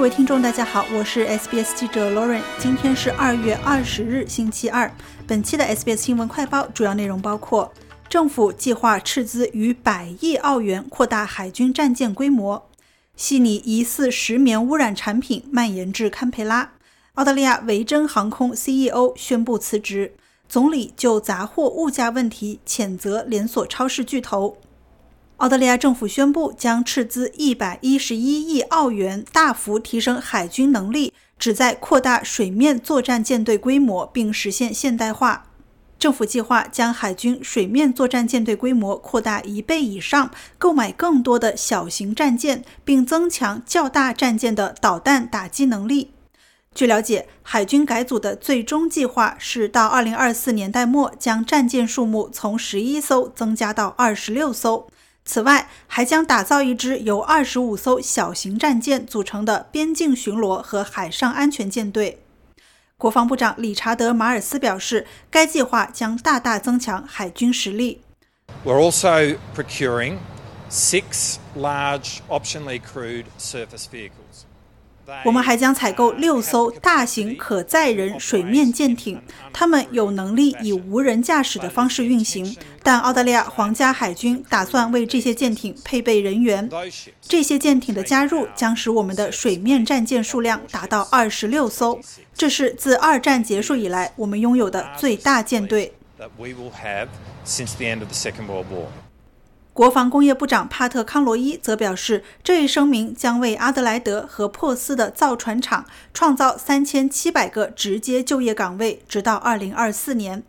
[0.00, 2.40] 各位听众，大家好，我是 SBS 记者 Lauren。
[2.58, 4.90] 今天是二月二十日，星期二。
[5.26, 7.70] 本期的 SBS 新闻快报主要内容包括：
[8.08, 12.62] 政府计划斥资逾百亿澳元扩大海军战舰规模；
[13.14, 16.70] 悉尼疑似石棉污染产品蔓延至堪培拉；
[17.16, 20.12] 澳大利亚维珍航空 CEO 宣布辞职；
[20.48, 24.56] 总理就杂货物价问题谴责连锁超市巨头。
[25.40, 35.46] 澳大利亚政府宣布将斥资一百一十一亿澳元，大幅提升海军能力，旨在扩大水面作战舰队规模并实现现代化。
[35.98, 46.10] 政府计划将海军水面作战舰队规模扩大一倍以上，购买更多的小型战舰，并增强较大战舰的导弹打击能力。
[46.74, 54.86] 据了解，海军改组的最终计划是到二零二四年代末，将战舰数目从十一艘增加到二十六艘。
[55.24, 62.22] 此外，还将打造一支由二十五艘小型战舰组成的边境巡逻和海上安全舰队。
[62.96, 68.02] 国防部长理查德·马尔斯表示，该计划将大大增强海军实力。
[68.64, 70.18] We're also procuring
[70.70, 74.44] six large optionally crewed surface vehicles.
[75.24, 79.20] 我们还将采购六艘大型可载人水面舰艇，
[79.52, 82.56] 它们有能力以无人驾驶的方式运行。
[82.90, 86.68] 但澳大利亚皇家海军打算为这些舰艇配备人员。
[87.20, 92.00] 这些舰艇的加入将使我们的水面战舰数量达到二十六艘，
[92.34, 95.94] 这是自二战结束以来我们拥有的最大舰队。
[99.72, 110.42] 国防工业部长帕特康罗伊则表示，这一声明将为阿德莱德和珀斯的造船厂创造三千七百个直接就业岗位，直到二零二四年。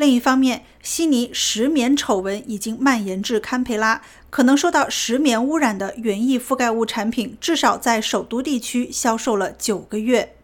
[0.00, 10.36] 另一方面，悉尼石棉丑闻已经蔓延至堪培拉，可能受到石棉污染的园艺覆盖物产品至少在首都地区销售了九个月。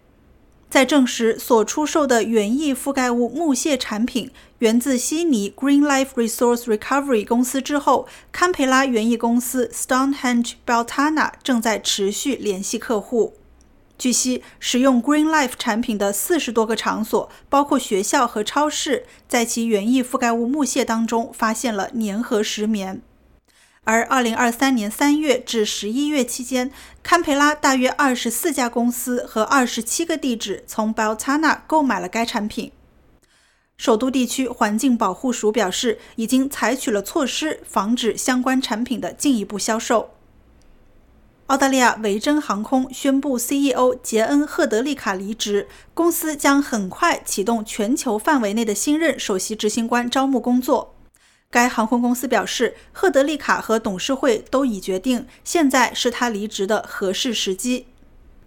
[0.69, 13.39] 在证实所出售的园艺覆盖物木屑产品源自悉尼 Green Life Resource Recovery 公司之后，堪培拉园艺公司 Stonehenge Beltana 正在持续联系客户。
[13.99, 23.01] 据悉，使用 Green Life 产品的四十多个场所，包括学校和超市，在其园艺覆盖物木屑当中发现了粘合石棉。
[23.85, 32.73] 而2023年3月至11月期间，堪培拉大约24家公司和27个地址从 Beltana 购买了该产品。
[33.77, 40.16] 首都地区环境保护署表示，已经采取了措施，防止相关产品的进一步销售。
[41.47, 50.97] 澳大利亚维珍航空宣布 CEO 杰恩·赫德利卡离职，公司将很快启动全球范围内的新任首席执行官招募工作。
[51.49, 57.87] 该航空公司表示，赫德利卡和董事会都已决定，现在是他离职的合适时机。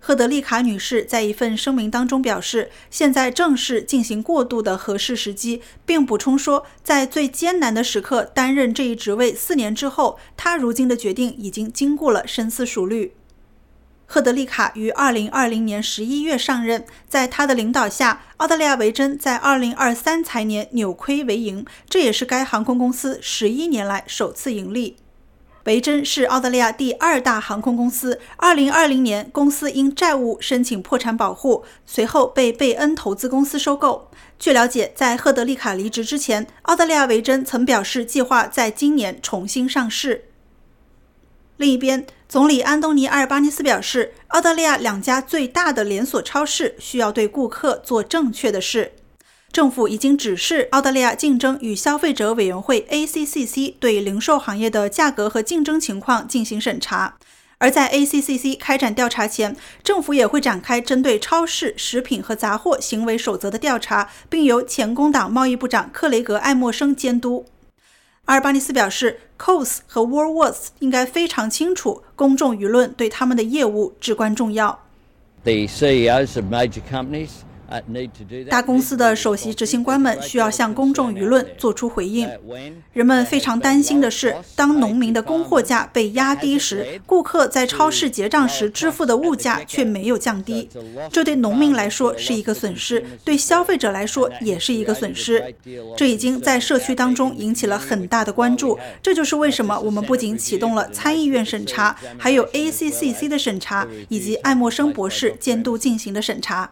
[0.02, 13.14] 赫德利卡女士在一份声明当中表示，现在正是进行过渡的合适时机，并补充说，在最艰难的时刻担任这一职位四年之后，她如今的决定已经经过了深思熟虑。
[14.06, 24.96] 赫德利卡于2020年11月上任，在她的领导下，澳大利亚维珍在2023财年扭亏为盈，这也是该航空公司11年来首次盈利。
[25.66, 28.20] 维珍是澳大利亚第二大航空公司。
[28.38, 34.10] 2020年，公司因债务申请破产保护，随后被贝恩投资公司收购。
[34.40, 40.26] 据了解，在赫德利卡离职之前，澳大利亚维珍曾表示计划在今年重新上市。
[41.58, 48.94] 另一边，总理安东尼·阿尔巴尼斯表示，澳大利亚两家最大的连锁超市需要对顾客做正确的事。
[49.52, 57.18] 政府已经指示澳大利亚竞争与消费者委员会 （ACCC） 对零售行业的价格和竞争情况进行审查。
[57.58, 67.46] 而在 ACCC 开展调查前，政府也会展开针对超市、食品和杂货行为守则的调查，并由前工党贸易部长克雷格·艾默生监督。
[68.26, 74.86] 阿尔巴尼斯表示，Coles 和 Woolworths 应该非常清楚，公众舆论对他们的业务至关重要。
[75.44, 77.30] The CEOs of major companies
[78.50, 82.30] 大公司的首席执行官们需要向公众舆论做出回应。
[82.94, 90.70] 人们非常担心的是，当农民的供货价被压低时，顾客在超市结账时支付的物价却没有降低。
[91.12, 95.54] 这对农民来说是一个损失，对消费者来说也是一个损失。
[95.96, 98.78] 这已经在社区当中引起了很大的关注。
[99.02, 106.72] 这就是为什么我们不仅启动了参议院审查，还有 ACCC 的审查，以及艾默生博士监督进行的审查。